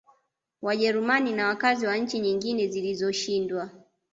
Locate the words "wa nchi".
1.87-2.19